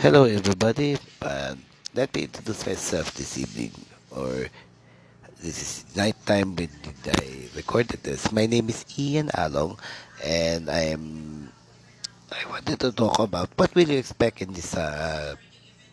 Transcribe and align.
Hello, 0.00 0.24
everybody. 0.24 0.96
Uh, 1.20 1.54
let 1.92 2.08
me 2.16 2.24
introduce 2.24 2.64
myself 2.64 3.12
this 3.12 3.36
evening, 3.36 3.72
or 4.10 4.48
this 5.44 5.60
is 5.60 5.84
nighttime 5.94 6.56
when 6.56 6.72
I 7.04 7.52
recorded 7.54 8.00
this. 8.02 8.32
My 8.32 8.46
name 8.46 8.70
is 8.70 8.88
Ian 8.96 9.28
Along, 9.34 9.76
and 10.24 10.70
I 10.70 10.96
am. 10.96 11.52
I 12.32 12.48
wanted 12.48 12.80
to 12.80 12.92
talk 12.92 13.18
about 13.18 13.50
what 13.60 13.74
will 13.74 13.88
you 13.92 13.98
expect 13.98 14.40
in 14.40 14.54
this 14.54 14.72
uh, 14.74 15.36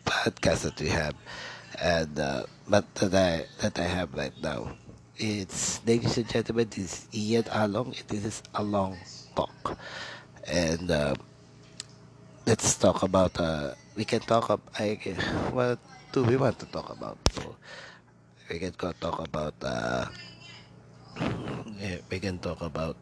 podcast 0.05 0.63
that 0.63 0.79
we 0.79 0.87
have, 0.87 1.15
and 1.75 2.17
uh, 2.17 2.43
but 2.63 2.87
that 3.03 3.11
I 3.11 3.43
that 3.59 3.77
I 3.77 3.91
have 3.91 4.13
right 4.15 4.35
now. 4.41 4.71
It's 5.17 5.83
ladies 5.85 6.15
and 6.17 6.29
gentlemen, 6.29 6.71
this 6.71 6.79
is 6.79 7.07
Ian 7.11 7.43
Along, 7.51 7.87
and 7.87 8.07
this 8.07 8.23
is 8.23 8.39
a 8.55 8.63
long 8.63 8.95
talk, 9.35 9.77
and. 10.47 10.91
Uh, 10.91 11.15
let's 12.47 12.79
talk 12.79 13.03
about 13.03 13.37
uh 13.41 13.75
we 13.97 14.05
can 14.05 14.21
talk 14.21 14.49
about 14.49 14.63
I 14.79 14.95
what 15.51 15.79
do 16.13 16.23
we 16.23 16.37
want 16.37 16.59
to 16.59 16.67
talk 16.67 16.89
about 16.91 17.17
so 17.31 17.57
we 18.49 18.59
can 18.59 18.73
talk 18.73 19.19
about 19.19 19.55
uh 19.63 20.05
we 22.11 22.19
can 22.19 22.39
talk 22.39 22.61
about 22.61 22.97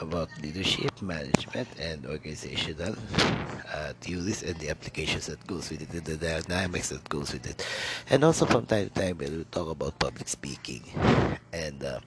about 0.00 0.28
leadership 0.42 1.00
management 1.02 1.68
and 1.78 2.06
organizational 2.06 2.96
uh, 3.74 3.92
theories 4.00 4.42
and 4.42 4.56
the 4.58 4.70
applications 4.70 5.26
that 5.26 5.44
goes 5.46 5.70
with 5.70 5.82
it 5.82 5.92
and 5.94 6.04
the 6.04 6.16
dynamics 6.16 6.90
that 6.90 7.08
goes 7.08 7.32
with 7.32 7.46
it. 7.46 7.66
And 8.10 8.24
also 8.24 8.46
from 8.46 8.66
time 8.66 8.88
to 8.88 8.94
time 8.94 9.18
we'll 9.18 9.44
talk 9.50 9.70
about 9.70 9.98
public 10.00 10.28
speaking 10.28 10.82
and 11.52 11.84
uh, 11.84 12.00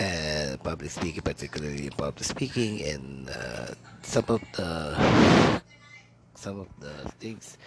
and 0.00 0.62
public 0.62 0.90
speaking 0.90 1.22
particularly 1.22 1.90
public 1.90 2.24
speaking 2.24 2.82
and 2.84 3.30
uh, 3.30 3.74
some 4.02 4.24
of 4.28 4.42
the 4.56 5.59
some 6.40 6.60
of 6.60 6.68
the 6.80 6.90
things 7.20 7.58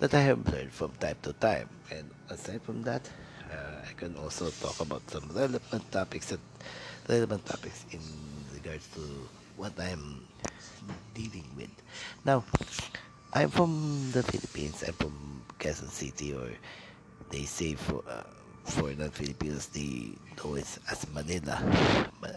that 0.00 0.14
I 0.14 0.20
have 0.20 0.40
learned 0.48 0.72
from 0.72 0.90
time 0.98 1.16
to 1.22 1.32
time. 1.34 1.68
And 1.90 2.10
aside 2.30 2.62
from 2.62 2.82
that, 2.84 3.08
uh, 3.52 3.84
I 3.84 3.92
can 3.92 4.16
also 4.16 4.48
talk 4.48 4.80
about 4.80 5.04
some 5.10 5.28
relevant 5.34 5.84
topics 5.92 6.30
that 6.30 6.40
relevant 7.08 7.44
topics 7.44 7.84
in 7.92 8.00
regards 8.54 8.88
to 8.96 9.00
what 9.56 9.72
I'm 9.78 10.24
dealing 11.14 11.44
with. 11.56 11.70
Now, 12.24 12.44
I'm 13.34 13.50
from 13.50 14.10
the 14.12 14.22
Philippines. 14.22 14.82
I'm 14.86 14.94
from 14.94 15.42
Quezon 15.58 15.90
City, 15.90 16.32
or 16.34 16.48
they 17.30 17.44
say 17.44 17.74
for 17.74 18.02
uh, 18.08 18.24
for 18.64 18.92
non-Filipinos, 18.94 19.66
they 19.68 20.14
know 20.38 20.54
it 20.54 20.66
as 20.90 21.06
Manila. 21.12 21.60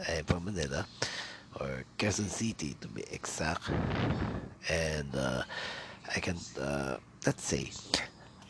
I'm 0.10 0.26
from 0.26 0.46
Manila, 0.46 0.86
or 1.60 1.84
Quezon 1.98 2.30
City 2.30 2.76
to 2.82 2.88
be 2.88 3.04
exact. 3.12 3.70
And 4.70 5.14
uh, 5.16 5.44
I 6.14 6.20
can 6.20 6.38
uh, 6.60 6.98
let's 7.26 7.44
say 7.44 7.72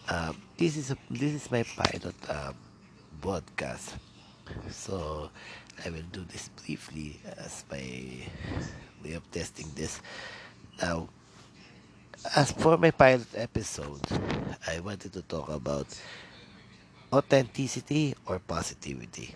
um, 0.10 0.38
this 0.58 0.78
is 0.78 0.92
a 0.92 0.98
this 1.10 1.34
is 1.34 1.52
my 1.52 1.64
pilot 1.64 2.16
uh, 2.30 2.54
broadcast. 3.22 3.96
So 4.70 5.30
I 5.84 5.90
will 5.90 6.06
do 6.12 6.24
this 6.26 6.50
briefly 6.50 7.20
as 7.38 7.66
my 7.72 7.82
way 9.04 9.14
of 9.14 9.24
testing 9.32 9.68
this. 9.76 10.02
Now, 10.82 11.10
as 12.36 12.52
for 12.52 12.78
my 12.78 12.92
pilot 12.92 13.28
episode, 13.36 14.02
I 14.68 14.80
wanted 14.80 15.14
to 15.14 15.22
talk 15.24 15.50
about 15.50 15.88
authenticity 17.12 18.16
or 18.26 18.40
positivity. 18.40 19.34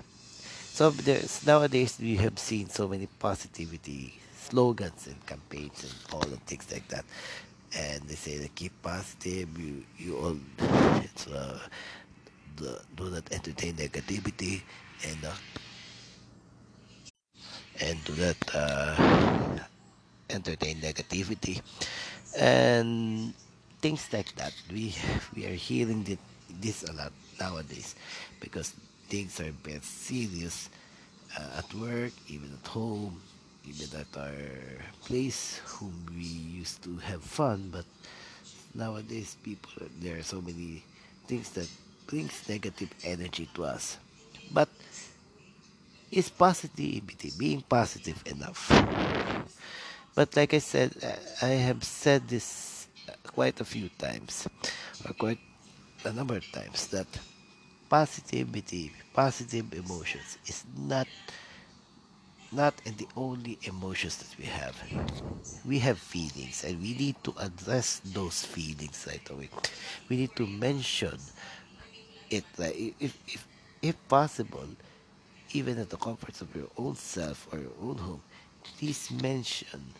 So 0.73 0.91
there's 0.91 1.45
nowadays 1.45 1.97
we 1.99 2.15
have 2.17 2.37
seen 2.39 2.69
so 2.69 2.87
many 2.87 3.07
positivity 3.07 4.19
slogans 4.37 5.07
and 5.07 5.25
campaigns 5.25 5.83
and 5.83 6.45
things 6.45 6.71
like 6.71 6.87
that. 6.89 7.05
And 7.75 8.01
they 8.03 8.15
say 8.15 8.39
to 8.39 8.47
keep 8.49 8.73
positive, 8.81 9.47
you 9.59 9.83
you 9.97 10.17
all 10.17 10.37
uh, 11.33 11.59
the, 12.57 12.81
do 12.95 13.09
not 13.09 13.31
entertain 13.31 13.75
negativity 13.75 14.61
and 15.07 15.23
uh, 15.25 15.33
and 17.81 18.03
do 18.05 18.13
not 18.15 18.37
uh, 18.53 19.57
entertain 20.29 20.77
negativity 20.77 21.61
and 22.39 23.33
things 23.81 24.09
like 24.13 24.33
that. 24.35 24.53
We 24.71 24.93
we 25.35 25.45
are 25.45 25.55
hearing 25.57 26.03
thi- 26.03 26.19
this 26.49 26.83
a 26.83 26.93
lot 26.93 27.13
nowadays 27.39 27.95
because 28.39 28.73
things 29.09 29.39
are 29.39 29.51
very 29.63 29.81
serious 29.81 30.69
uh, 31.37 31.59
at 31.59 31.73
work, 31.73 32.13
even 32.27 32.51
at 32.61 32.67
home, 32.67 33.21
even 33.65 33.99
at 33.99 34.17
our 34.17 34.33
place, 35.05 35.61
whom 35.65 35.93
we 36.09 36.23
used 36.23 36.83
to 36.83 36.97
have 36.97 37.23
fun. 37.23 37.69
But 37.71 37.85
nowadays, 38.73 39.37
people 39.43 39.87
there 39.99 40.17
are 40.19 40.23
so 40.23 40.41
many 40.41 40.83
things 41.27 41.49
that 41.51 41.69
brings 42.07 42.47
negative 42.49 42.89
energy 43.03 43.49
to 43.53 43.65
us. 43.65 43.97
But 44.51 44.69
is 46.11 46.29
positivity 46.29 47.31
being 47.37 47.61
positive 47.61 48.21
enough? 48.25 48.71
But 50.15 50.35
like 50.35 50.53
I 50.53 50.59
said, 50.59 50.95
uh, 51.03 51.45
I 51.45 51.49
have 51.69 51.83
said 51.83 52.27
this 52.27 52.87
uh, 53.07 53.13
quite 53.23 53.61
a 53.61 53.65
few 53.65 53.89
times, 53.89 54.47
or 55.05 55.13
quite 55.13 55.39
a 56.03 56.11
number 56.11 56.35
of 56.35 56.51
times, 56.51 56.87
that 56.87 57.07
positivity, 57.89 58.91
positive 59.13 59.73
emotions 59.73 60.37
is 60.45 60.63
not 60.75 61.07
not 62.51 62.73
in 62.85 62.95
the 62.97 63.07
only 63.15 63.57
emotions 63.63 64.17
that 64.17 64.37
we 64.37 64.45
have. 64.45 64.75
We 65.65 65.79
have 65.79 65.99
feelings, 65.99 66.63
and 66.63 66.81
we 66.81 66.93
need 66.93 67.23
to 67.23 67.33
address 67.39 68.01
those 68.03 68.45
feelings 68.45 69.05
right 69.07 69.29
away. 69.29 69.49
We 70.09 70.17
need 70.17 70.35
to 70.37 70.47
mention 70.47 71.19
it, 72.29 72.45
like 72.57 72.75
if 72.99 73.17
if 73.27 73.47
if 73.81 73.95
possible, 74.07 74.67
even 75.53 75.79
at 75.79 75.89
the 75.89 75.97
comforts 75.97 76.41
of 76.41 76.55
your 76.55 76.69
own 76.77 76.95
self 76.95 77.47
or 77.51 77.59
your 77.59 77.75
own 77.81 77.97
home. 77.97 78.21
Please 78.77 79.09
mention 79.11 79.93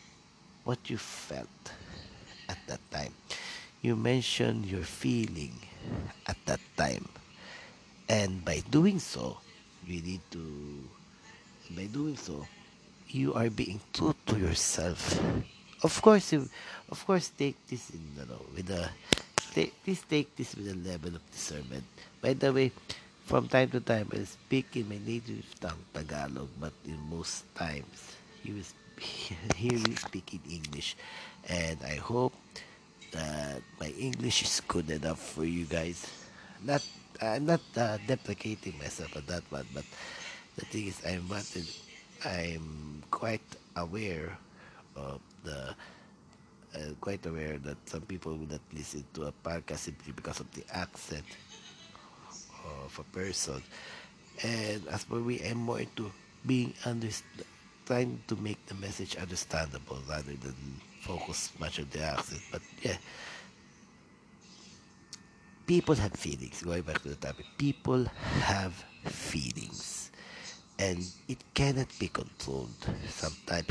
what 0.64 0.90
you 0.90 0.98
felt 0.98 1.74
at 2.50 2.58
that 2.68 2.82
time. 2.92 3.14
You 3.82 3.96
mention 3.96 4.64
your 4.64 4.84
feeling 4.84 5.54
at 6.28 6.38
that 6.46 6.60
time. 6.78 7.08
And 8.10 8.44
by 8.44 8.62
doing 8.70 9.00
so, 9.00 9.38
you 9.86 10.02
need 10.02 10.22
to, 10.32 10.90
by 11.76 11.86
doing 11.86 12.18
so, 12.18 12.46
you 13.10 13.34
are 13.34 13.50
being 13.50 13.80
true 13.94 14.16
to 14.28 14.38
yourself. 14.38 15.20
Of 15.84 16.02
course, 16.02 16.34
you, 16.34 16.50
of 16.90 17.06
course, 17.06 17.30
take 17.30 17.56
this 17.68 17.90
in, 17.92 18.02
you 18.18 18.26
know, 18.26 18.42
with 18.56 18.70
a, 18.70 18.90
take, 19.54 19.74
please 19.84 20.04
take 20.10 20.36
this 20.36 20.56
with 20.56 20.68
a 20.68 20.76
level 20.88 21.16
of 21.16 21.32
discernment. 21.32 21.84
By 22.22 22.34
the 22.34 22.52
way, 22.52 22.72
from 23.26 23.48
time 23.48 23.70
to 23.72 23.80
time, 23.80 24.10
I 24.12 24.24
speak 24.26 24.76
in 24.76 24.90
my 24.90 25.00
native 25.06 25.46
tongue, 25.60 25.86
Tagalog, 25.94 26.50
but 26.60 26.74
in 26.86 26.98
most 27.10 27.44
times, 27.56 28.16
you 28.44 28.56
will 28.56 28.72
hear 29.56 29.80
me 29.80 29.96
speak 29.96 30.34
in 30.34 30.42
English. 30.50 30.96
And 31.48 31.78
I 31.86 31.96
hope 31.96 32.34
that 33.12 33.62
my 33.80 33.90
English 33.98 34.44
is 34.44 34.62
good 34.68 34.90
enough 34.90 35.20
for 35.20 35.46
you 35.46 35.66
guys. 35.66 36.06
Not 36.64 36.84
I'm 37.22 37.46
not 37.46 37.62
uh, 37.76 37.98
deprecating 38.08 38.78
myself 38.80 39.16
on 39.16 39.24
that 39.28 39.44
one, 39.50 39.68
but 39.74 39.84
the 40.56 40.66
thing 40.66 40.88
is, 40.88 41.02
I'm 41.06 41.30
I'm 42.26 43.04
quite 43.12 43.46
aware 43.76 44.38
of 44.96 45.22
the 45.44 45.76
uh, 46.76 46.94
quite 47.02 47.26
aware 47.26 47.58
that 47.58 47.78
some 47.90 48.02
people 48.02 48.36
will 48.36 48.48
not 48.48 48.62
listen 48.74 49.04
to 49.14 49.26
a 49.26 49.34
podcast 49.44 49.90
simply 49.90 50.12
because 50.14 50.40
of 50.40 50.52
the 50.54 50.64
accent 50.74 51.26
of 52.66 53.00
a 53.00 53.04
person. 53.16 53.62
And 54.44 54.88
as 54.88 55.04
for 55.04 55.16
me, 55.16 55.42
I'm 55.46 55.58
more 55.58 55.80
into 55.80 56.12
being 56.46 56.74
underst- 56.86 57.24
trying 57.86 58.22
to 58.28 58.36
make 58.38 58.64
the 58.68 58.76
message 58.76 59.16
understandable 59.18 59.98
rather 60.08 60.34
than 60.34 60.56
focus 61.02 61.52
much 61.60 61.80
on 61.80 61.88
the 61.92 62.02
accent. 62.02 62.42
But 62.52 62.62
yeah, 62.84 62.98
people 65.66 65.96
have 65.96 66.14
feelings. 66.14 66.62
Going 66.62 66.84
back 66.84 67.02
to 67.04 67.10
the 67.10 67.16
topic, 67.16 67.46
people 67.58 68.06
have 68.42 68.74
feelings. 69.06 70.09
And 70.80 71.06
it 71.28 71.38
cannot 71.54 71.88
be 72.00 72.08
controlled. 72.08 72.74
Sometimes 73.10 73.68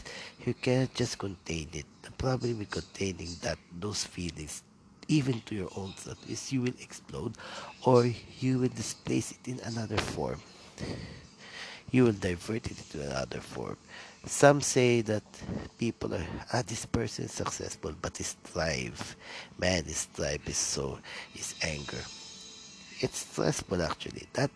you 0.46 0.54
cannot 0.54 0.94
just 0.94 1.18
contain 1.18 1.68
it. 1.72 1.86
The 2.02 2.12
problem 2.12 2.58
with 2.60 2.70
containing 2.70 3.30
that 3.42 3.58
those 3.80 4.04
feelings, 4.04 4.62
even 5.08 5.40
to 5.46 5.54
your 5.56 5.70
own 5.76 5.94
self, 5.96 6.18
is 6.30 6.52
you 6.52 6.62
will 6.62 6.78
explode 6.80 7.34
or 7.84 8.06
you 8.40 8.58
will 8.60 8.68
displace 8.68 9.32
it 9.32 9.48
in 9.48 9.60
another 9.64 9.96
form 9.98 10.40
you 11.90 12.04
will 12.04 12.12
divert 12.12 12.66
it 12.66 12.78
into 12.78 13.06
another 13.06 13.40
form. 13.40 13.76
Some 14.26 14.60
say 14.60 15.00
that 15.02 15.22
people 15.78 16.14
are, 16.14 16.26
ah, 16.52 16.62
this 16.66 16.84
person 16.84 17.26
is 17.26 17.32
successful, 17.32 17.94
but 18.02 18.16
his 18.18 18.36
drive, 18.52 19.16
man, 19.58 19.84
his 19.84 20.06
drive 20.14 20.42
is 20.46 20.56
so, 20.56 20.98
his 21.32 21.54
anger. 21.62 22.02
It's 23.00 23.18
stressful 23.18 23.80
actually. 23.82 24.26
That, 24.34 24.50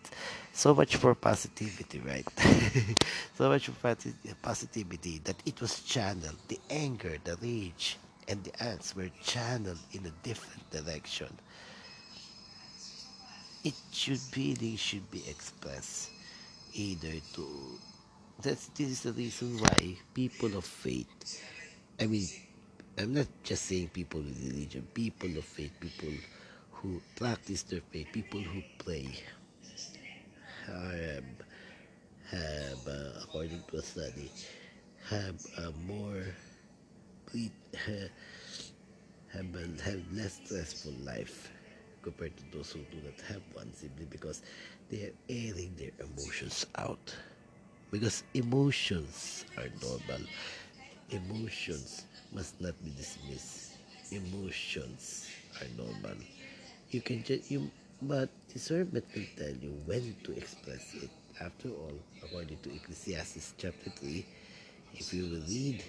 so 0.53 0.75
much 0.75 0.95
for 0.97 1.15
positivity, 1.15 1.99
right? 1.99 2.29
so 3.35 3.49
much 3.49 3.67
for 3.67 3.95
positivity 4.41 5.19
that 5.19 5.41
it 5.45 5.59
was 5.59 5.81
channeled, 5.81 6.37
the 6.47 6.59
anger, 6.69 7.17
the 7.23 7.35
rage, 7.37 7.97
and 8.27 8.43
the 8.43 8.63
ants 8.63 8.95
were 8.95 9.09
channeled 9.21 9.79
in 9.91 10.05
a 10.05 10.11
different 10.11 10.69
direction, 10.69 11.39
it 13.63 13.75
should 13.91 14.21
really 14.37 14.75
should 14.77 15.09
be 15.11 15.27
expressed 15.27 16.11
either 16.73 17.19
to 17.33 17.79
that's 18.41 18.67
this 18.69 18.89
is 18.89 19.01
the 19.03 19.13
reason 19.13 19.59
why 19.59 19.97
people 20.13 20.55
of 20.57 20.65
faith 20.65 21.43
I 21.99 22.07
mean 22.07 22.27
I'm 22.97 23.13
not 23.13 23.27
just 23.43 23.65
saying 23.65 23.89
people 23.89 24.21
with 24.21 24.39
religion, 24.43 24.87
people 24.93 25.37
of 25.37 25.45
faith, 25.45 25.73
people 25.79 26.13
who 26.71 27.01
practice 27.15 27.63
their 27.63 27.81
faith, 27.81 28.07
people 28.11 28.41
who 28.41 28.63
pray 28.77 29.19
have, 30.65 31.23
have 32.31 32.87
uh, 32.87 33.19
according 33.23 33.63
to 33.69 33.77
a 33.77 33.81
study, 33.81 34.31
have 35.09 35.35
a 35.57 35.71
more 35.87 36.23
have, 37.33 38.09
a, 39.55 39.81
have 39.81 40.01
less 40.13 40.39
stressful 40.43 40.93
life 41.03 41.51
compared 42.01 42.35
to 42.37 42.43
those 42.51 42.71
who 42.71 42.79
do 42.91 42.97
not 43.03 43.19
have 43.27 43.41
one 43.53 43.73
simply 43.73 44.05
because 44.05 44.41
they 44.89 45.03
are 45.03 45.13
airing 45.29 45.73
their 45.77 45.91
emotions 45.99 46.65
out. 46.75 47.15
Because 47.91 48.23
emotions 48.33 49.45
are 49.57 49.69
normal. 49.81 50.25
Emotions 51.11 52.05
must 52.33 52.59
not 52.61 52.73
be 52.83 52.91
dismissed. 52.91 53.77
Emotions 54.11 55.29
are 55.61 55.67
normal. 55.77 56.17
You 56.91 57.01
can 57.01 57.23
just 57.23 57.49
you 57.49 57.71
but 58.01 58.29
discernment 58.53 59.05
will 59.15 59.25
tell 59.35 59.55
you 59.55 59.71
when 59.85 60.15
to 60.23 60.31
express 60.37 60.93
it. 61.01 61.09
After 61.41 61.69
all, 61.69 61.97
according 62.23 62.59
to 62.59 62.73
Ecclesiastes 62.73 63.55
chapter 63.57 63.89
3, 63.89 64.25
if 64.93 65.13
you 65.13 65.23
will 65.23 65.41
read 65.47 65.83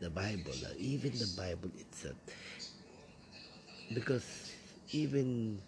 the 0.00 0.08
Bible, 0.08 0.52
or 0.52 0.76
even 0.78 1.10
the 1.12 1.32
Bible 1.36 1.70
itself, 1.76 2.14
because 3.92 4.52
even 4.92 5.60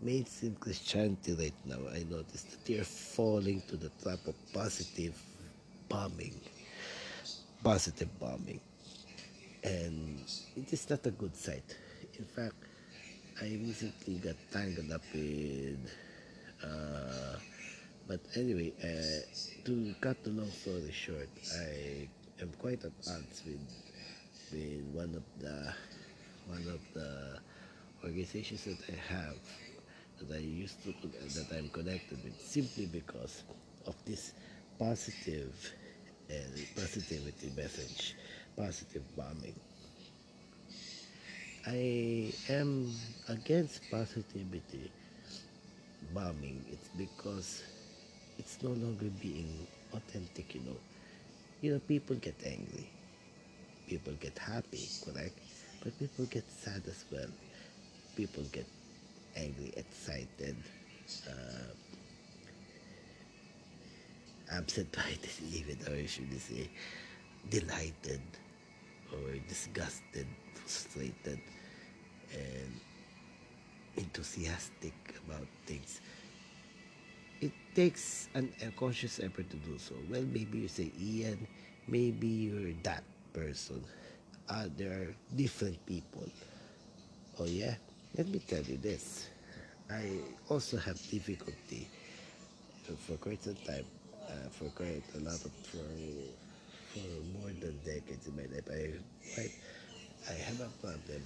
mainstream 0.00 0.56
Christianity 0.60 1.34
right 1.34 1.54
now, 1.66 1.80
I 1.92 2.04
noticed 2.08 2.50
that 2.52 2.64
they 2.64 2.78
are 2.78 2.84
falling 2.84 3.62
to 3.68 3.76
the 3.76 3.90
trap 4.02 4.20
of 4.26 4.34
positive 4.52 5.20
bombing. 5.88 6.40
Positive 7.62 8.08
bombing. 8.18 8.60
And 9.64 10.20
it 10.56 10.72
is 10.72 10.88
not 10.88 11.04
a 11.06 11.10
good 11.10 11.36
sight. 11.36 11.76
In 12.18 12.24
fact, 12.24 12.54
I 13.42 13.58
recently 13.64 14.16
got 14.16 14.36
tangled 14.52 14.92
up 14.92 15.00
with. 15.14 15.90
Uh, 16.62 17.38
but 18.06 18.20
anyway, 18.36 18.70
uh, 18.84 19.64
to 19.64 19.94
cut 19.98 20.22
the 20.24 20.30
long 20.30 20.50
story 20.50 20.92
short, 20.92 21.28
I 21.56 22.06
am 22.42 22.50
quite 22.58 22.84
at 22.84 22.92
odds 23.08 23.42
with 23.46 23.64
with 24.52 24.84
one 24.92 25.14
of 25.14 25.22
the 25.40 25.72
one 26.48 26.66
of 26.68 26.80
the 26.92 27.38
organizations 28.04 28.64
that 28.64 28.78
I 28.92 29.14
have 29.14 29.38
that 30.18 30.36
I 30.36 30.40
used 30.40 30.82
to 30.84 30.92
that 30.92 31.56
I'm 31.56 31.70
connected 31.70 32.22
with 32.22 32.38
simply 32.42 32.86
because 32.86 33.42
of 33.86 33.94
this 34.04 34.32
positive 34.78 35.54
and 36.28 36.52
positivity 36.76 37.52
message, 37.56 38.16
positive 38.54 39.04
bombing. 39.16 39.54
I 41.66 42.32
am 42.48 42.94
against 43.28 43.90
positivity 43.90 44.90
bombing. 46.14 46.64
It's 46.72 46.88
because 46.96 47.62
it's 48.38 48.62
no 48.62 48.70
longer 48.70 49.06
being 49.20 49.66
authentic, 49.92 50.54
you 50.54 50.60
know. 50.62 50.76
You 51.60 51.72
know, 51.74 51.78
people 51.80 52.16
get 52.16 52.36
angry, 52.46 52.88
people 53.88 54.14
get 54.20 54.38
happy, 54.38 54.88
correct? 55.04 55.38
But 55.82 55.98
people 55.98 56.26
get 56.26 56.44
sad 56.50 56.82
as 56.86 57.04
well. 57.12 57.28
People 58.16 58.44
get 58.52 58.66
angry, 59.36 59.72
excited, 59.76 60.56
uh, 61.28 61.72
absent-minded 64.52 65.30
even, 65.54 65.78
or 65.88 66.06
should 66.06 66.28
I 66.34 66.38
say, 66.38 66.70
delighted, 67.48 68.20
or 69.12 69.34
disgusted, 69.48 70.26
frustrated, 70.54 71.40
enthusiastic 74.20 74.92
about 75.26 75.46
things. 75.64 76.00
It 77.40 77.52
takes 77.74 78.28
an, 78.34 78.52
a 78.60 78.70
conscious 78.72 79.18
effort 79.20 79.48
to 79.50 79.56
do 79.56 79.78
so. 79.78 79.94
Well, 80.10 80.22
maybe 80.22 80.58
you 80.58 80.68
say, 80.68 80.92
Ian, 81.00 81.46
maybe 81.88 82.26
you're 82.28 82.72
that 82.82 83.02
person. 83.32 83.82
Uh, 84.48 84.66
there 84.76 84.92
are 84.92 85.14
different 85.34 85.84
people. 85.86 86.28
Oh, 87.38 87.46
yeah? 87.46 87.74
Let 88.16 88.28
me 88.28 88.40
tell 88.40 88.62
you 88.62 88.76
this. 88.76 89.28
I 89.90 90.18
also 90.48 90.76
have 90.76 91.00
difficulty 91.10 91.88
for 93.06 93.16
quite 93.16 93.42
some 93.42 93.56
time, 93.66 93.86
uh, 94.28 94.48
for 94.50 94.68
quite 94.76 95.02
a 95.16 95.20
lot 95.20 95.40
of, 95.40 95.52
for, 95.70 95.86
for 96.92 97.08
more 97.38 97.50
than 97.60 97.78
decades 97.84 98.26
in 98.26 98.36
my 98.36 98.42
life. 98.52 98.68
I, 98.68 98.92
quite, 99.34 99.54
I 100.28 100.32
have 100.44 100.60
a 100.60 100.68
problem, 100.82 101.22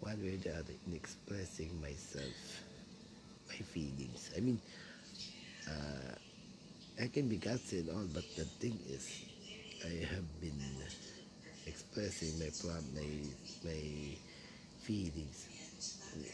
one 0.00 0.20
way 0.22 0.34
or 0.34 0.38
the 0.38 0.50
other, 0.58 0.74
in 0.86 0.94
expressing 0.94 1.80
myself, 1.80 2.64
my 3.48 3.56
feelings. 3.56 4.30
I 4.36 4.40
mean, 4.40 4.60
uh, 5.68 6.14
I 7.02 7.08
can 7.08 7.28
be 7.28 7.38
gutsy 7.38 7.80
and 7.80 7.90
all, 7.90 8.06
but 8.12 8.24
the 8.36 8.44
thing 8.44 8.78
is, 8.88 9.24
I 9.84 10.04
have 10.14 10.40
been 10.40 10.60
expressing 11.66 12.38
my 12.38 12.50
my 12.94 13.08
my 13.64 13.80
feelings 14.80 15.48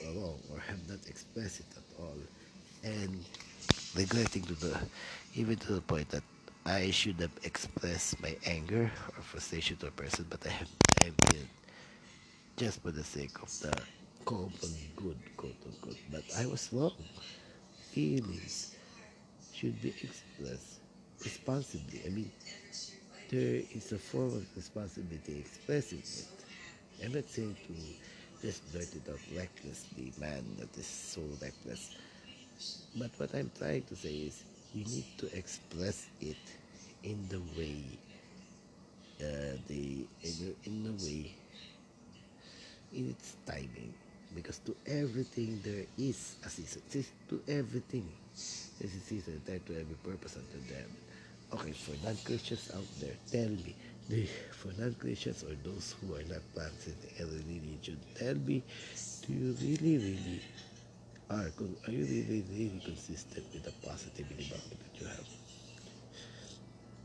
wrong 0.04 0.38
or 0.52 0.58
have 0.60 0.88
not 0.88 1.00
expressed 1.08 1.60
it 1.60 1.66
at 1.76 2.00
all, 2.00 2.16
and 2.82 3.24
regretting 3.96 4.42
to 4.44 4.54
the 4.54 4.78
even 5.34 5.56
to 5.56 5.74
the 5.74 5.80
point 5.82 6.08
that 6.10 6.22
I 6.66 6.90
should 6.90 7.20
have 7.20 7.36
expressed 7.42 8.20
my 8.22 8.36
anger 8.46 8.90
or 9.16 9.22
frustration 9.22 9.76
to 9.78 9.88
a 9.88 9.90
person, 9.90 10.26
but 10.30 10.46
I 10.46 10.50
have 10.50 10.70
I 11.02 11.10
did 11.32 11.48
just 12.56 12.82
for 12.82 12.90
the 12.90 13.02
sake 13.04 13.36
of 13.42 13.50
the 13.60 13.72
common 14.24 14.74
good, 14.96 15.18
quote 15.36 15.56
unquote. 15.66 15.98
But 16.10 16.24
I 16.38 16.46
was 16.46 16.72
wrong. 16.72 16.92
Feelings 17.90 18.76
should 19.52 19.80
be 19.82 19.88
expressed 19.90 20.80
responsibly. 21.22 22.02
I 22.06 22.10
mean, 22.10 22.30
there 23.30 23.62
is 23.74 23.92
a 23.92 23.98
form 23.98 24.34
of 24.36 24.46
responsibility 24.56 25.38
expressing 25.38 25.98
it. 25.98 26.26
I'm 27.04 27.12
not 27.12 27.28
saying 27.28 27.56
to 27.66 28.46
just 28.46 28.70
blurt 28.72 28.94
it 28.94 29.08
out 29.10 29.18
recklessly, 29.36 30.12
man, 30.18 30.44
that 30.58 30.76
is 30.78 30.86
so 30.86 31.22
reckless. 31.42 31.96
But 32.96 33.10
what 33.18 33.34
I'm 33.34 33.50
trying 33.58 33.82
to 33.84 33.96
say 33.96 34.14
is 34.14 34.44
you 34.74 34.84
need 34.84 35.06
to 35.18 35.36
express 35.36 36.06
it 36.20 36.36
in 37.02 37.26
the 37.28 37.40
way 37.58 37.84
uh, 39.20 39.56
the 39.68 40.06
in, 40.22 40.54
in 40.64 40.84
the 40.84 40.92
way 41.04 41.34
in 42.94 43.10
its 43.10 43.36
timing. 43.46 43.92
Because 44.34 44.58
to 44.60 44.74
everything 44.86 45.60
there 45.64 45.84
is 45.98 46.36
a 46.44 46.48
season. 46.48 46.82
To 47.28 47.40
everything 47.48 48.08
there's 48.80 48.94
a 48.94 49.00
season. 49.00 49.40
There 49.44 49.58
to 49.58 49.72
every 49.72 49.96
purpose 50.02 50.36
unto 50.36 50.58
them. 50.72 50.90
Okay 51.52 51.72
for 51.72 51.94
non-christians 52.04 52.72
out 52.74 52.86
there 53.00 53.14
tell 53.30 53.50
me. 53.50 53.74
For 54.50 54.72
non-christians 54.80 55.44
or 55.44 55.54
those 55.62 55.94
who 56.00 56.14
are 56.14 56.24
not 56.24 56.42
practicing 56.54 56.96
any 57.18 57.60
religion 57.60 57.98
tell 58.18 58.34
me 58.34 58.62
do 59.26 59.32
you 59.32 59.56
really 59.60 59.96
really 59.98 60.40
are 61.30 61.50
are 61.86 61.90
you 61.90 62.04
really 62.04 62.44
really 62.50 62.82
consistent 62.84 63.46
with 63.52 63.64
the 63.64 63.72
positivity 63.86 64.52
that 64.52 65.00
you 65.00 65.06
have? 65.06 65.26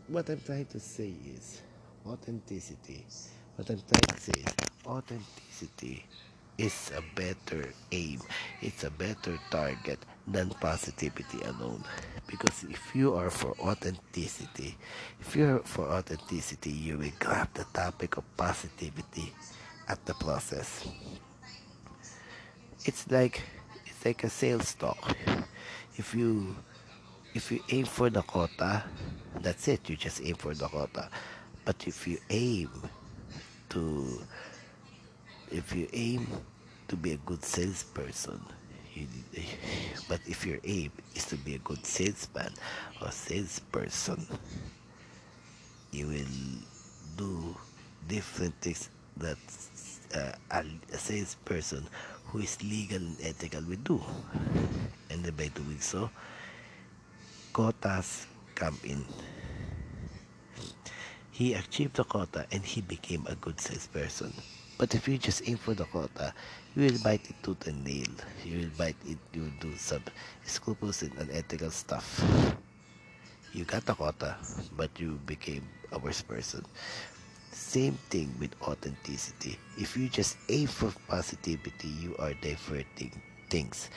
What 0.07 0.29
i'm 0.29 0.41
trying 0.41 0.65
to 0.67 0.79
say 0.79 1.13
is 1.35 1.61
authenticity. 2.05 3.05
What 3.55 3.69
i'm 3.69 3.81
trying 3.87 4.17
to 4.17 4.19
say 4.19 4.41
is 4.41 4.53
authenticity 4.89 6.03
is 6.57 6.91
a 6.97 7.01
better 7.15 7.69
aim. 7.91 8.19
It's 8.61 8.83
a 8.83 8.89
better 8.89 9.39
target 9.49 9.99
than 10.27 10.49
positivity 10.49 11.39
alone. 11.41 11.83
Because 12.27 12.65
if 12.69 12.95
you 12.95 13.13
are 13.15 13.29
for 13.29 13.55
authenticity 13.59 14.77
if 15.21 15.35
you're 15.35 15.59
for 15.59 15.85
authenticity 15.89 16.71
you 16.71 16.97
will 16.97 17.11
grab 17.19 17.49
the 17.53 17.65
topic 17.73 18.17
of 18.17 18.23
positivity 18.37 19.31
at 19.87 20.03
the 20.05 20.13
process. 20.15 20.87
It's 22.85 23.09
like 23.09 23.41
it's 23.85 24.05
like 24.05 24.23
a 24.23 24.29
sales 24.29 24.73
talk. 24.73 25.15
If 25.97 26.13
you 26.13 26.55
if 27.33 27.51
you 27.51 27.61
aim 27.69 27.85
for 27.85 28.09
the 28.09 28.21
quota 28.21 28.83
that's 29.41 29.67
it. 29.67 29.89
You 29.89 29.95
just 29.95 30.21
aim 30.23 30.35
for 30.35 30.53
the 30.53 30.67
quota. 30.67 31.09
But 31.65 31.87
if 31.87 32.07
you 32.07 32.17
aim 32.29 32.69
to 33.69 34.19
if 35.51 35.75
you 35.75 35.87
aim 35.93 36.27
to 36.87 36.95
be 36.95 37.13
a 37.13 37.17
good 37.17 37.43
salesperson 37.43 38.41
you, 38.93 39.07
but 40.07 40.19
if 40.27 40.45
your 40.45 40.57
aim 40.63 40.91
is 41.15 41.25
to 41.25 41.35
be 41.37 41.55
a 41.55 41.59
good 41.59 41.85
salesman 41.85 42.51
or 43.01 43.11
salesperson 43.11 44.25
you 45.91 46.07
will 46.07 46.25
do 47.17 47.55
different 48.07 48.53
things 48.61 48.89
that 49.17 49.37
uh, 50.15 50.31
a, 50.51 50.97
salesperson 50.97 51.85
who 52.25 52.39
is 52.39 52.61
legal 52.63 52.97
and 52.97 53.17
ethical 53.21 53.61
will 53.61 53.77
do. 53.77 54.01
And 55.09 55.23
by 55.35 55.47
doing 55.47 55.79
so, 55.79 56.09
quotas 57.53 58.27
come 58.55 58.77
in. 58.83 59.05
He 61.31 61.53
achieved 61.53 61.95
the 61.95 62.03
quota 62.03 62.45
and 62.51 62.63
he 62.63 62.81
became 62.81 63.25
a 63.27 63.35
good 63.35 63.59
salesperson. 63.59 64.33
But 64.79 64.95
if 64.95 65.09
you 65.09 65.17
just 65.17 65.43
aim 65.45 65.57
for 65.57 65.73
the 65.75 65.83
quota, 65.83 66.33
you 66.73 66.83
will 66.87 66.99
bite 67.03 67.29
it 67.29 67.35
tooth 67.43 67.67
and 67.67 67.83
nail. 67.83 68.07
You 68.45 68.59
will 68.59 68.71
bite 68.77 68.95
it, 69.05 69.17
you 69.33 69.41
will 69.41 69.59
do 69.59 69.75
some 69.75 70.03
scrupulous 70.45 71.01
and 71.01 71.11
unethical 71.19 71.69
stuff. 71.69 72.23
You 73.51 73.65
got 73.65 73.85
the 73.85 73.93
quota, 73.93 74.37
but 74.77 74.97
you 74.97 75.19
became 75.25 75.67
a 75.91 75.99
worse 75.99 76.21
person. 76.21 76.63
Same 77.51 77.99
thing 78.09 78.33
with 78.39 78.55
authenticity. 78.61 79.59
If 79.77 79.97
you 79.97 80.07
just 80.07 80.37
aim 80.47 80.67
for 80.67 80.93
positivity, 81.09 81.89
you 81.89 82.15
are 82.17 82.33
diverting 82.35 83.11
things. 83.49 83.89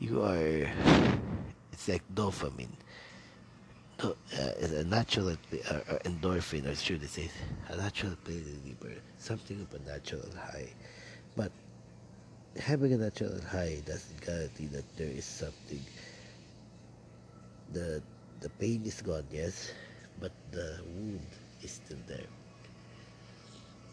You 0.00 0.22
are, 0.22 0.66
it's 1.72 1.88
like 1.88 2.02
dopamine. 2.14 2.72
No, 4.02 4.16
uh, 4.38 4.52
a 4.80 4.84
natural 4.84 5.28
uh, 5.30 5.34
uh, 5.70 5.98
endorphin, 6.04 6.66
or 6.66 6.74
should 6.74 7.02
I 7.02 7.06
say, 7.06 7.30
a 7.68 7.76
natural 7.76 8.16
reliever, 8.26 8.94
something 9.18 9.60
of 9.60 9.72
a 9.74 9.78
natural 9.88 10.28
high. 10.36 10.74
But 11.36 11.52
having 12.56 12.92
a 12.92 12.96
natural 12.96 13.40
high 13.42 13.82
doesn't 13.84 14.20
guarantee 14.24 14.66
that 14.68 14.84
there 14.96 15.08
is 15.10 15.24
something. 15.24 15.84
The 17.72 18.02
the 18.40 18.50
pain 18.50 18.84
is 18.86 19.00
gone, 19.02 19.26
yes, 19.30 19.72
but 20.20 20.32
the 20.50 20.80
wound 20.84 21.26
is 21.62 21.72
still 21.72 21.98
there. 22.06 22.26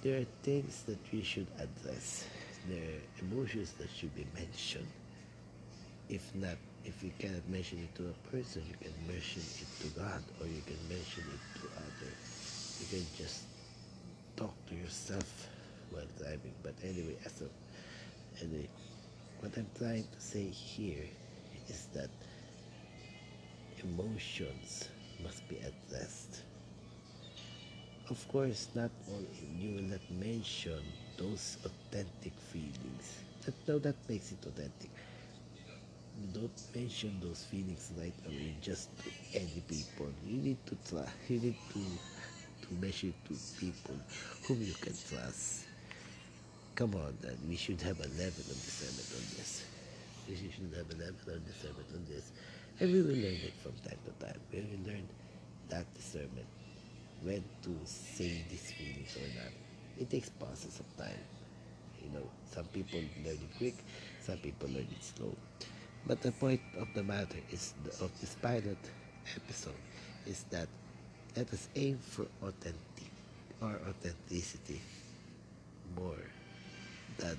There 0.01 0.19
are 0.21 0.25
things 0.43 0.83
that 0.83 0.99
we 1.11 1.23
should 1.23 1.47
address. 1.57 2.25
There 2.67 2.81
are 2.81 3.01
emotions 3.21 3.73
that 3.73 3.89
should 3.89 4.13
be 4.15 4.25
mentioned. 4.33 4.87
If 6.09 6.33
not, 6.35 6.57
if 6.85 7.03
you 7.03 7.11
cannot 7.19 7.47
mention 7.49 7.79
it 7.79 7.95
to 7.95 8.09
a 8.09 8.31
person, 8.31 8.63
you 8.67 8.75
can 8.81 8.93
mention 9.07 9.41
it 9.41 9.67
to 9.81 9.99
God 9.99 10.21
or 10.39 10.47
you 10.47 10.61
can 10.65 10.77
mention 10.87 11.23
it 11.27 11.61
to 11.61 11.67
others. 11.77 12.77
You 12.81 12.97
can 12.97 13.07
just 13.17 13.43
talk 14.35 14.53
to 14.67 14.75
yourself 14.75 15.47
while 15.91 16.07
driving. 16.17 16.53
But 16.63 16.73
anyway, 16.83 17.17
as 17.25 17.41
a, 17.41 18.43
anyway, 18.43 18.69
what 19.39 19.55
I'm 19.57 19.67
trying 19.77 20.03
to 20.03 20.21
say 20.21 20.45
here 20.45 21.05
is 21.67 21.87
that 21.93 22.09
emotions 23.83 24.89
must 25.23 25.47
be 25.47 25.57
addressed 25.57 26.43
of 28.09 28.27
course, 28.27 28.69
not 28.73 28.89
all 29.07 29.21
you 29.59 29.75
will 29.75 29.83
not 29.83 30.01
mention 30.09 30.81
those 31.17 31.57
authentic 31.63 32.33
feelings. 32.51 33.21
That, 33.45 33.53
no, 33.67 33.77
that 33.79 33.95
makes 34.07 34.31
it 34.31 34.39
authentic. 34.47 34.89
Don't 36.33 36.61
mention 36.75 37.19
those 37.21 37.43
feelings 37.45 37.91
right 37.97 38.13
away 38.27 38.55
just 38.61 38.89
to 38.99 39.09
any 39.33 39.63
people. 39.67 40.07
You 40.25 40.37
need 40.37 40.65
to 40.67 40.75
try. 40.89 41.07
You 41.27 41.39
need 41.39 41.55
to 41.73 41.79
to 42.69 42.73
mention 42.75 43.13
to 43.25 43.33
people 43.59 43.95
whom 44.47 44.61
you 44.61 44.73
can 44.73 44.93
trust. 45.09 45.65
Come 46.75 46.95
on, 46.95 47.17
then 47.21 47.37
we 47.47 47.55
should 47.55 47.81
have 47.81 47.99
a 47.99 48.09
level 48.15 48.45
of 48.45 48.57
discernment 48.59 49.09
on 49.15 49.25
this. 49.35 49.65
We 50.27 50.35
should 50.35 50.71
have 50.77 50.89
a 50.91 50.97
level 51.01 51.33
of 51.35 51.45
discernment 51.47 51.87
on 51.93 52.05
this, 52.07 52.31
and 52.79 52.91
we 52.93 53.01
will 53.01 53.17
learn 53.17 53.39
it 53.41 53.53
from 53.63 53.73
time 53.83 53.99
to 54.05 54.25
time. 54.25 54.39
We 54.53 54.59
will 54.61 54.93
learn 54.93 55.07
that 55.69 55.85
discernment 55.95 56.47
when 57.23 57.43
to 57.63 57.75
say 57.85 58.43
these 58.49 58.71
feelings 58.71 59.17
or 59.17 59.27
not. 59.41 59.51
It 59.99 60.09
takes 60.09 60.29
process 60.29 60.79
of 60.79 60.97
time. 60.97 61.19
You 62.01 62.11
know, 62.11 62.25
some 62.53 62.65
people 62.65 62.99
learn 63.25 63.33
it 63.35 63.57
quick, 63.57 63.75
some 64.21 64.37
people 64.37 64.69
learn 64.69 64.87
it 64.89 65.03
slow. 65.03 65.35
But 66.09 66.21
the 66.21 66.31
point 66.31 66.61
of 66.81 66.91
the 66.95 67.03
matter 67.03 67.37
is 67.51 67.75
the, 67.83 67.91
of 68.03 68.09
this 68.19 68.33
pilot 68.33 68.79
episode 69.37 69.77
is 70.25 70.41
that 70.49 70.67
let 71.37 71.53
us 71.53 71.69
aim 71.75 71.99
for 71.99 72.25
authentic 72.41 73.11
or 73.61 73.79
authenticity 73.87 74.81
more 75.95 76.17
than 77.19 77.37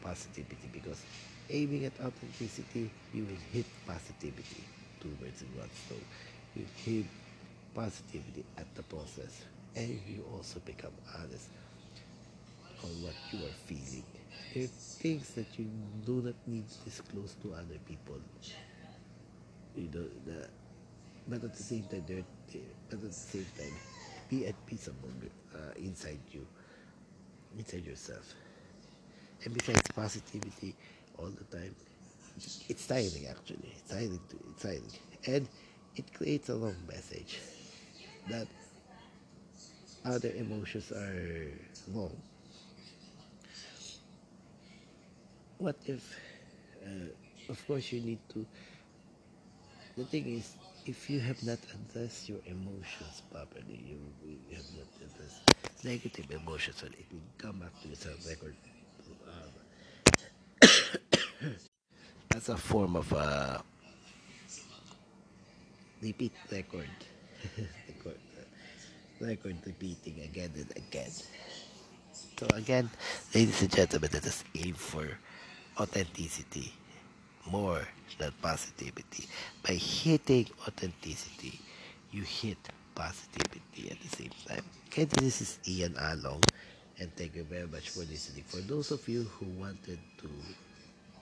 positivity 0.00 0.70
because 0.72 1.04
aiming 1.50 1.84
at 1.84 2.00
authenticity 2.00 2.90
you 3.12 3.26
will 3.26 3.42
hit 3.52 3.66
positivity 3.86 4.64
two 5.02 5.14
words 5.20 5.42
in 5.42 5.48
one 5.48 5.68
you 6.56 6.64
hit 6.86 7.04
positivity 7.74 8.42
at 8.56 8.74
the 8.74 8.82
process 8.84 9.44
and 9.76 10.00
you 10.08 10.24
also 10.34 10.60
become 10.60 10.96
honest 11.20 11.50
on 12.82 12.88
what 13.02 13.14
you 13.30 13.44
are 13.44 13.56
feeling. 13.66 14.17
There 14.54 14.64
are 14.64 14.66
things 14.66 15.30
that 15.34 15.46
you 15.58 15.66
do 16.04 16.22
not 16.22 16.34
need 16.46 16.68
to 16.68 16.78
disclose 16.84 17.34
to 17.42 17.52
other 17.54 17.78
people. 17.86 18.16
You 19.76 19.88
know, 19.94 20.06
the, 20.26 20.48
but 21.28 21.44
at 21.44 21.54
the 21.54 21.62
same 21.62 21.84
time, 21.84 22.04
but 22.06 22.96
at 22.96 23.00
the 23.02 23.12
same 23.12 23.46
time, 23.56 23.74
be 24.28 24.46
at 24.46 24.66
peace 24.66 24.88
among 24.88 25.30
uh, 25.54 25.72
inside 25.76 26.20
you, 26.32 26.46
inside 27.56 27.84
yourself. 27.84 28.34
And 29.44 29.54
besides 29.54 29.82
positivity 29.94 30.74
all 31.18 31.30
the 31.30 31.56
time, 31.56 31.74
it's 32.68 32.86
tiring 32.86 33.26
actually. 33.28 33.72
It's 33.76 33.90
tiring. 33.90 34.20
To, 34.30 34.36
it's 34.50 34.62
tiring, 34.62 34.92
and 35.26 35.48
it 35.96 36.12
creates 36.14 36.48
a 36.48 36.54
long 36.54 36.76
message 36.86 37.38
that 38.28 38.46
other 40.04 40.30
emotions 40.36 40.90
are 40.92 41.52
wrong. 41.92 42.16
What 45.58 45.76
if, 45.86 46.16
uh, 46.86 47.50
of 47.50 47.66
course, 47.66 47.90
you 47.92 48.00
need 48.00 48.20
to. 48.30 48.46
The 49.96 50.04
thing 50.04 50.36
is, 50.38 50.54
if 50.86 51.10
you 51.10 51.18
have 51.18 51.42
not 51.42 51.58
addressed 51.74 52.28
your 52.28 52.38
emotions 52.46 53.22
properly, 53.32 53.82
you, 53.84 53.98
you 54.24 54.38
have 54.56 54.64
not 54.76 54.86
addressed 55.02 55.42
negative 55.84 56.30
emotions, 56.30 56.80
and 56.84 56.94
it 56.94 57.06
will 57.10 57.26
come 57.38 57.58
back 57.58 57.74
to 57.82 57.88
yourself 57.88 58.24
record. 58.28 58.54
Um, 59.26 59.50
as 62.36 62.48
a 62.48 62.56
form 62.56 62.94
of 62.94 63.12
a 63.12 63.60
repeat 66.00 66.32
record. 66.52 66.88
record 67.88 68.18
record 69.20 69.56
repeating 69.66 70.20
again 70.22 70.52
and 70.54 70.70
again. 70.76 71.10
So 72.12 72.46
again, 72.54 72.88
ladies 73.34 73.60
and 73.62 73.72
gentlemen, 73.72 74.10
let 74.12 74.24
us 74.24 74.44
aim 74.54 74.74
for 74.74 75.18
authenticity 75.78 76.72
more 77.50 77.86
than 78.18 78.32
positivity. 78.42 79.24
By 79.66 79.74
hitting 79.74 80.46
authenticity, 80.66 81.60
you 82.10 82.22
hit 82.22 82.58
positivity 82.94 83.90
at 83.90 84.00
the 84.00 84.08
same 84.08 84.32
time. 84.46 84.64
Okay, 84.88 85.04
this 85.04 85.40
is 85.40 85.58
Ian 85.68 85.94
Along, 85.98 86.44
and 86.98 87.14
thank 87.16 87.36
you 87.36 87.44
very 87.44 87.66
much 87.66 87.90
for 87.90 88.00
listening. 88.00 88.44
For 88.44 88.58
those 88.58 88.90
of 88.90 89.06
you 89.08 89.24
who 89.24 89.46
wanted 89.60 89.98
to 90.18 90.28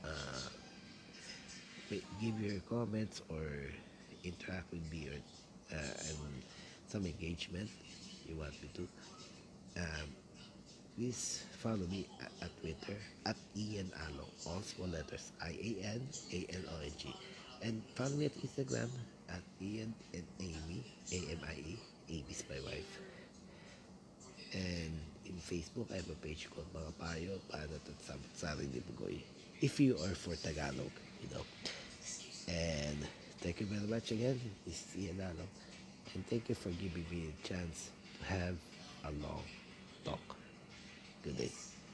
uh, 0.05 0.49
give 2.21 2.41
your 2.41 2.61
comments 2.69 3.23
or 3.29 3.47
interact 4.25 4.73
with 4.73 4.91
me 4.91 5.09
or 5.09 5.77
uh, 5.77 5.79
some 6.89 7.05
engagement, 7.07 7.71
you 8.27 8.37
want 8.37 8.53
me 8.63 8.69
to, 8.75 8.89
um, 9.81 10.09
please 10.97 11.45
follow 11.61 11.87
me 11.93 12.09
at, 12.23 12.51
Twitter 12.61 12.97
at 13.27 13.37
Ian 13.57 13.91
Along, 14.09 14.33
all 14.47 14.63
small 14.63 14.89
letters 14.89 15.33
I 15.43 15.51
A 15.51 15.77
N 15.85 16.01
A 16.33 16.47
L 16.57 16.65
O 16.73 16.85
N 16.85 16.93
G, 16.99 17.15
and 17.63 17.83
follow 17.95 18.17
me 18.17 18.27
at 18.27 18.35
Instagram 18.41 18.89
at 19.29 19.43
Ian 19.61 19.93
and 20.15 20.25
Amie 20.41 20.85
A 21.13 21.17
M 21.33 21.41
I 21.47 21.55
E. 21.61 21.79
Amie's 22.09 22.45
my 22.49 22.61
wife. 22.65 22.99
And 24.55 24.95
in 25.27 25.35
Facebook, 25.35 25.93
I 25.93 25.97
have 25.97 26.09
a 26.09 26.15
page 26.15 26.49
called 26.49 26.67
Mga 26.73 26.93
Payo, 27.03 27.39
Panat 27.51 27.83
at 27.85 27.99
Samot-Saring 28.01 28.71
Libugoy. 28.71 29.21
If 29.61 29.81
you 29.81 29.97
are 29.97 30.15
for 30.15 30.37
Tagalog, 30.37 30.93
you 31.21 31.29
know. 31.35 31.45
And 32.49 32.97
thank 33.41 33.61
you 33.61 33.67
very 33.67 33.87
much 33.87 34.13
again. 34.13 34.41
This 34.65 34.85
is 34.95 35.05
Ian 35.05 35.21
Along. 35.21 35.51
And 36.15 36.27
thank 36.29 36.49
you 36.49 36.55
for 36.55 36.71
giving 36.71 37.05
me 37.11 37.29
a 37.29 37.47
chance 37.47 37.91
to 38.21 38.27
have 38.33 38.57
a 39.05 39.11
long 39.21 39.43
talk. 40.05 40.36
Good 41.27 41.39
day. 41.39 41.66